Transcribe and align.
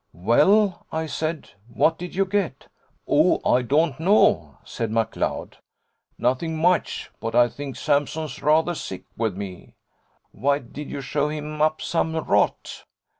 "Well," 0.13 0.87
I 0.91 1.05
said, 1.05 1.51
"what 1.71 1.99
did 1.99 2.15
you 2.15 2.25
get?" 2.25 2.67
"Oh, 3.07 3.39
I 3.47 3.61
don't 3.61 3.99
know," 3.99 4.57
said 4.63 4.89
McLeod, 4.89 5.57
"nothing 6.17 6.57
much: 6.57 7.11
but 7.19 7.35
I 7.35 7.47
think 7.47 7.75
Sampson's 7.75 8.41
rather 8.41 8.73
sick 8.73 9.03
with 9.15 9.37
me." 9.37 9.75
"Why, 10.31 10.57
did 10.57 10.89
you 10.89 11.01
show 11.01 11.29
him 11.29 11.61
up 11.61 11.83
some 11.83 12.15
rot?" 12.15 12.85